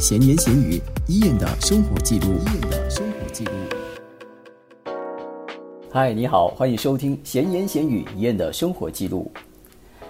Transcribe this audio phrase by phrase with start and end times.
[0.00, 2.28] 闲言闲语，伊燕的生活记录。
[2.46, 3.52] 伊人的生活记录。
[5.92, 9.30] 嗨，你好，欢迎收听闲言闲语，伊燕的生活记录。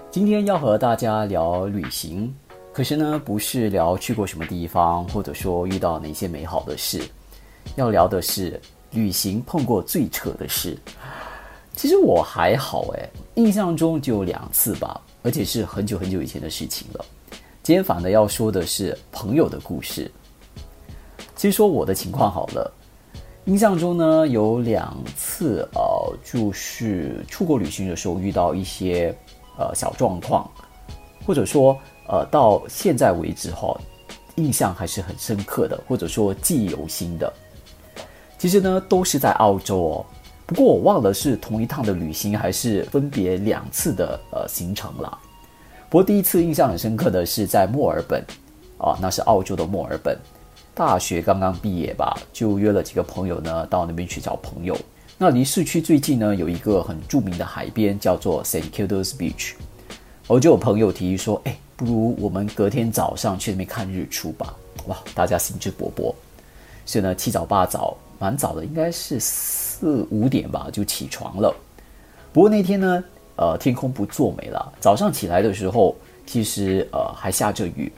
[0.08, 2.32] 今天要和大家聊旅行，
[2.72, 7.02] 可是呢，不是聊去过什么地方，或者说遇到哪些美好的事，
[7.74, 8.60] 要聊的是
[8.92, 10.78] 旅行碰过最扯的事。
[11.74, 17.04] 其实我还好诶，印象中就两次吧，而且是很久很久以前的事情了。
[17.62, 20.10] 今天反的要说的是朋友的故事。
[21.36, 22.72] 先说我的情况好了，
[23.44, 29.14] 印象中呢有两次，呃，就是出国旅行的时候遇到一些
[29.58, 30.50] 呃小状况，
[31.26, 31.78] 或者说
[32.08, 33.78] 呃到现在为止哈，
[34.36, 37.30] 印象还是很深刻的，或者说记忆犹新的。
[38.38, 40.06] 其实呢都是在澳洲哦，
[40.46, 45.18] 不过我忘了是同一趟的旅行还是分别两次的呃行程了。
[45.90, 48.24] 不过第一次印象很深刻的是在墨尔本，
[48.78, 50.16] 啊，那是澳洲的墨尔本。
[50.72, 54.76] 大学刚刚毕业吧，就约了几个朋友呢，到那边去找朋友。
[55.18, 59.54] 那离市区最近呢，有一个很著名的海边，叫做 Saint Kilda's Beach。
[60.28, 64.54] 我就有朋友提议说，哎，不如我们隔天早上去那边看日出吧。
[64.86, 66.14] 哇，大家兴致勃勃，
[66.86, 71.52] 所以呢，七早八早，蛮早的，应该是四五点吧，就起床了。
[72.32, 73.04] 不过那天呢，
[73.40, 74.72] 呃，天空不作美了。
[74.78, 75.96] 早上起来的时候，
[76.26, 77.90] 其实呃还下着雨。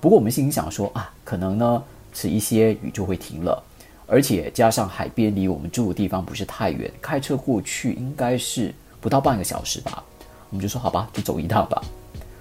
[0.00, 1.80] 不过我们心里想说啊，可能呢
[2.12, 3.62] 迟一些雨就会停了。
[4.08, 10.02] 而且加上海边离我们住的地方不是太远，开车过去应该是不到半个小时吧。
[10.50, 11.80] 我们就说好吧，就走一趟吧。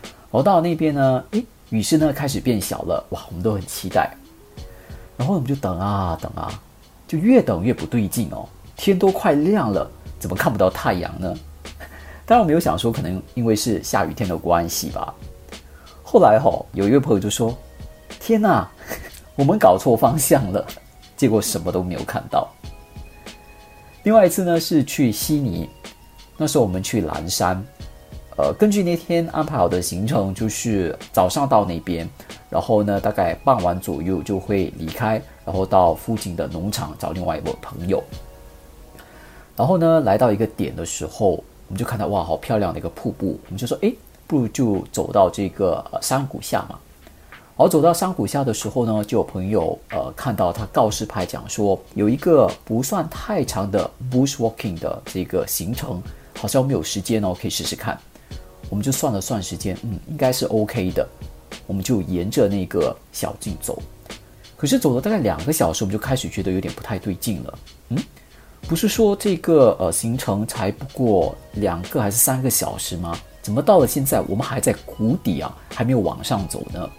[0.01, 3.05] 然后到了那边呢，诶，雨势呢开始变小了。
[3.11, 4.17] 哇，我们都很期待。
[5.15, 6.59] 然后我们就等啊等啊，
[7.07, 8.49] 就越等越不对劲哦。
[8.75, 11.35] 天都快亮了，怎么看不到太阳呢？
[12.27, 15.15] 当然没有想说，可能因为是下雨天的关系吧。
[16.03, 17.57] 后来哈，有一位朋友就说
[18.19, 18.69] ：“天哪，
[19.37, 20.67] 我们搞错方向了。”
[21.15, 22.45] 结果什么都没有看到。
[24.03, 25.69] 另外一次呢，是去悉尼，
[26.35, 27.63] 那时候我们去蓝山。
[28.37, 32.05] 呃，根据那天安排好的行程，就是早上到那边，
[32.49, 38.03] 然后呢，大概傍晚左右就会离开，然后到附近的农场找另外一位朋友。
[39.55, 41.41] 然后呢，来到一个点的时候。
[41.67, 43.91] 我们就看到哇，好漂亮的一个瀑布，我们就说，哎，
[44.25, 46.79] 不如就走到这个山谷下嘛。
[47.57, 56.01] 而走到山谷下的时候呢，就有朋友呃看到他告示牌讲说，有一个不算太长的 bushwalking 的这个行程，
[56.39, 57.99] 好像我们有时间哦，可以试试看。
[58.69, 61.07] 我们就算了算时间，嗯，应该是 OK 的。
[61.65, 63.81] 我们就沿着那个小径走，
[64.55, 67.97] 可是走了大概两个小时，我们就开始觉得有点不太对劲了，嗯。
[68.67, 73.17] 不是说这个呃行程才不过两个还是三个小时吗？
[73.41, 76.89] 怎么到了现在我们还在谷底啊，还没有往上走呢？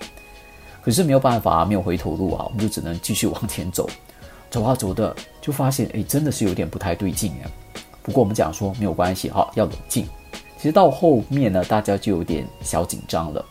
[0.82, 3.86] 可是没有办法啊，没有回头路啊，我们就只能继续往前走。
[4.48, 7.50] 走啊走的，就发现哎，真的是有点不太对劲哎。
[8.02, 10.06] 不过我们讲说没有关系哈，要冷静。
[10.56, 13.44] 其实到后面呢，大家就有点小紧张了。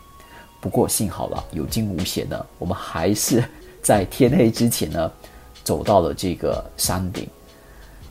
[0.60, 3.44] 不过幸好了，有惊无险呢，我们还是
[3.84, 5.12] 在天黑之前呢，
[5.64, 7.30] 走到了这个山顶。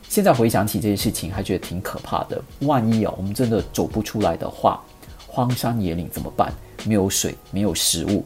[0.09, 2.41] 现在回想起这些事情，还觉得挺可怕的。
[2.61, 4.81] 万一啊，我们真的走不出来的话，
[5.27, 6.51] 荒山野岭怎么办？
[6.85, 8.25] 没有水，没有食物，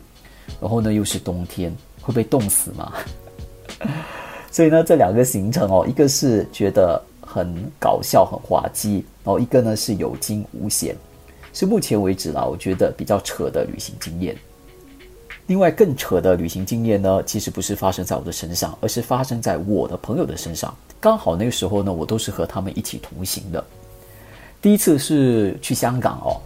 [0.62, 2.94] 然后呢又是冬天，会被冻死吗？
[4.52, 10.96] 所以呢，这两个行程哦，一个是觉得很搞笑、很滑稽，然后一个呢是有惊无险，
[11.52, 14.38] 是目前为止啦，我觉得比较扯的旅行经验。
[15.52, 20.74] 另外更扯的旅行经验呢，其实不是发生在我的身上，而是发生在我的朋友的身上。
[20.98, 23.62] 刚好那个时候呢，我都是和他们一起同行的。
[24.62, 26.40] 第一次是去香港哦，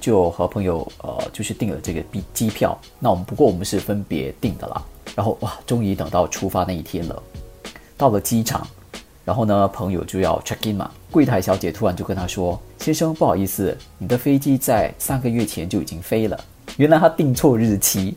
[0.00, 2.76] 就和朋友呃，就是订了这个机机票。
[2.98, 4.82] 那我们不过我们是分别订的啦。
[5.14, 7.22] 然后哇，终于等到出发那一天了，
[7.96, 8.66] 到了机场，
[9.24, 16.36] 然后呢，朋友就要 check in 嘛，柜台小姐突然就跟他说：“先生，不好意思，你的飞机在三个月前就已经飞了。”
[16.78, 18.16] 原来他订错日期。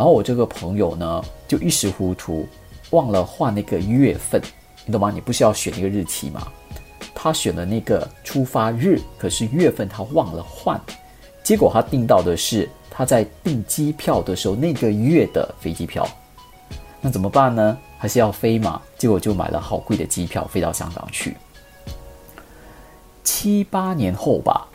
[0.00, 2.48] 然后我这个朋友呢，就一时糊涂，
[2.88, 4.40] 忘了换那个月份，
[4.86, 5.10] 你懂吗？
[5.10, 6.50] 你不是要选一个日期吗？
[7.14, 10.80] 他选了那个出发日，可是月份他忘了换，
[11.42, 16.08] 结果他订到的是他在订机票的时候那个月的飞机票，
[17.02, 17.76] 那怎么办呢？
[17.98, 18.80] 还是要飞嘛？
[18.96, 21.36] 结果就买了好贵的机票飞到香港去。
[23.22, 24.66] 七八年后吧，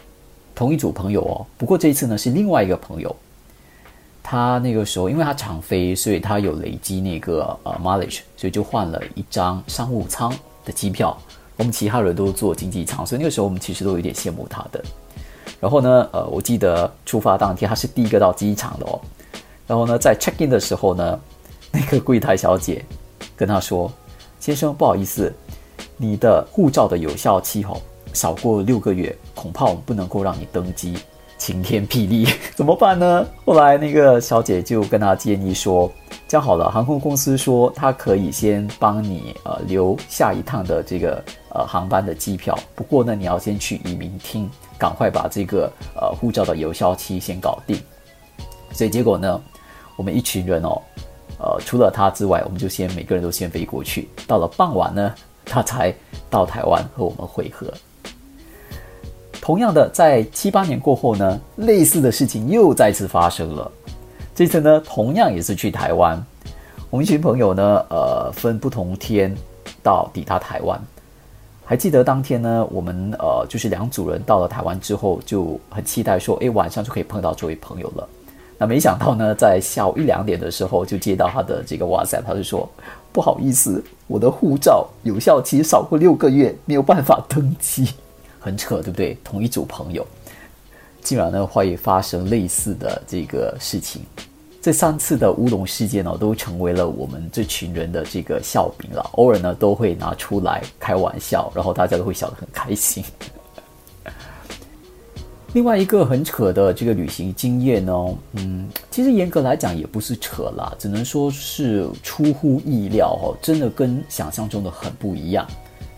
[0.53, 3.15] 同一组朋友哦，不过这一次呢是另外一个朋友。
[4.27, 10.33] 他那个时候，因为他常飞，所以他有累积那个呃 mileage，所以就换了一张商务舱
[10.66, 11.16] 的机票。
[11.57, 14.83] 我们其他人都坐经济舱，所以那个时候我们其实都有点羡慕他的。
[15.60, 19.00] 然后呢，呃，我记得出发当天他是第一个到机场的哦。
[19.68, 21.19] 然后呢，在 check in 的时候呢，
[21.72, 22.83] 那个柜台小姐
[23.36, 23.92] 跟他说
[24.42, 25.31] ：“先生，不好意思，
[25.98, 27.80] 你的护照的有效期哦
[28.12, 30.98] 少过六个月，恐怕我们不能够让你登机。”
[31.45, 33.24] 晴天霹雳， 怎么办呢？
[33.45, 35.92] 后来那个小姐就跟他建议说
[36.27, 47.80] ：“这样好了，航空公司说他可以先帮你呃留下一趟的这个呃航班的机票，不过呢，你要先去移民厅，赶快把这个呃护照的有效期先搞定。”
[48.74, 49.39] 所以结果呢，
[49.98, 50.81] 我们一群人哦，
[51.38, 54.09] 呃，除了他之外，我们就先每个人都先飞过去。
[54.25, 55.13] 到了傍晚呢，
[55.45, 55.94] 他才
[56.27, 57.71] 到台湾和我们会合。
[59.45, 63.71] 同样的，在七八年过后呢，类似的事情又再次发生了。
[64.33, 66.19] 这次呢，同样也是去台湾，
[66.89, 69.31] 我们一群朋友呢，呃，分不同天
[69.83, 70.81] 到抵达台湾。
[71.63, 78.09] 还记得当天呢，我们呃，就是两组人到了台湾之后，就很期待说，哎，晚上就可以碰到这位朋友了。
[78.57, 82.68] 那没想到呢，在下午一两点的时候，就接到他的这个哇塞，他就说，
[83.13, 87.88] 不好意思，我的护照有效期少过六个月，没有办法登机。
[88.45, 89.18] 很扯，对不对？
[89.24, 90.06] 同一组朋友，
[91.01, 94.03] 竟然呢会发生类似的这个事情。
[94.62, 99.01] 这三次的乌龙事件呢，都成为了我们这群人的这个笑柄了。
[99.13, 103.03] 偶尔呢都会拿出来开玩笑，然后大家都会笑得很开心。
[105.53, 107.94] 另外一个很扯的这个旅行经验呢，
[108.33, 115.48] 嗯，其实严格来讲也不是扯啦，只能说是出乎意料哦，真的跟想象中的很不一样。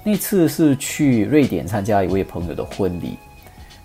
[0.07, 3.17] 那次是去瑞典参加一位朋友的婚礼，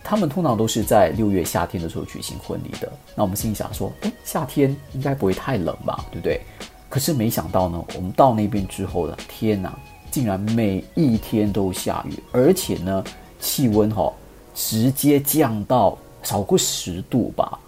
[0.04, 2.92] 他们通常都是在六月夏天的时候举行婚礼的。
[3.16, 6.40] 那我们心想说，哎，夏天应该不会太冷吧，对不对？
[6.88, 9.76] 可是没想到呢，我们到那边之后的天哪，
[10.12, 13.02] 竟然每一天都下雨，而且呢，
[13.40, 14.12] 气温哈
[14.54, 17.58] 直接降到少过十度吧。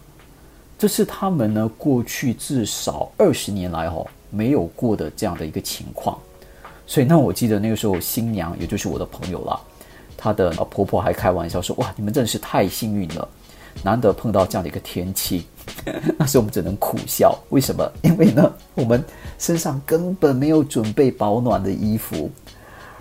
[0.78, 6.16] 这是他们呢过去至少二十年来哈没有过的这样的一个情况。
[6.86, 9.58] 所以，那我记得那个时候，新娘也就是我的朋友啦，
[10.16, 13.26] 她的婆婆还开玩笑说：“哇，你们真的是太幸运了，
[13.82, 15.46] 难得碰到这样的一个天气。
[16.18, 17.90] ”那时候我们只能苦笑，为什么？
[18.02, 19.02] 因为呢，我们
[19.38, 22.30] 身上根本没有准备保暖的衣服，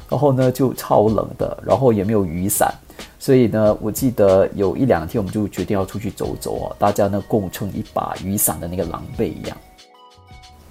[0.10, 2.74] 然后呢就超冷的，然后也没有雨伞，
[3.20, 9.58] 所以呢，我记得有一两天我们就决定要出去走走啊，大家呢共撑一把雨伞的那个狼狈一样。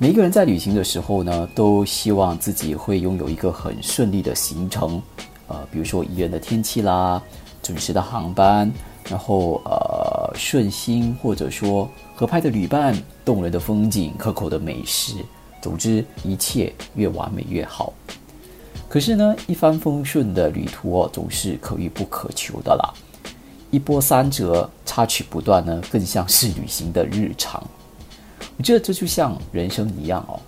[0.02, 5.00] 每一个人在旅行的时候呢，都希望自己会拥有一个很顺利的行程，
[5.46, 7.22] 呃，比如说宜人的天气啦，
[7.62, 8.68] 准时的航班，
[9.08, 15.14] 然后呃顺心或者说合拍的旅伴，动人的风景，可口的美食，
[15.60, 17.92] 总之一切越完美越好。
[18.88, 22.92] 可是呢，一帆风顺的旅途哦，总是可遇不可求的啦，
[23.70, 27.62] 一波三折，插曲不断呢，更像是旅行的日常。
[28.58, 30.38] 我觉得这就像人生一样哦，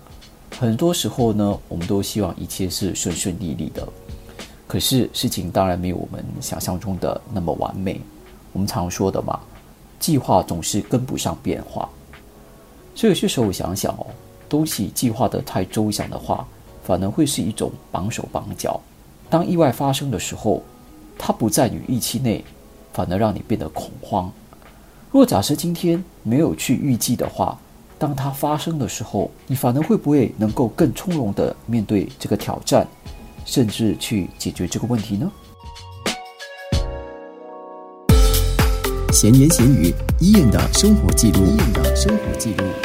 [0.57, 3.85] 很多时候呢，我们都希望一切是顺顺利利的，
[4.67, 7.99] 可是事情当然没有我们想象中的那么完美。
[8.53, 9.37] 我们常说的嘛，
[9.99, 11.89] 计划总是跟不上变化，
[12.93, 14.07] 所以有些时候我想想哦，
[14.47, 16.47] 东西计划的太周详的话，
[16.83, 18.79] 反而会是一种绑手绑脚。
[19.29, 20.63] 当意外发生的时候，
[21.17, 22.45] 它不在你预期内，
[22.93, 24.31] 反而让你变得恐慌。
[25.11, 27.59] 若假设今天没有去预计的话，
[27.97, 32.85] 当它发生的时候，你反而会不会能够更从容的面对这个挑战，
[33.45, 35.31] 甚至去解决这个问题呢？
[39.13, 42.84] 闲言闲语，医院的生活记录，医院的生活记录。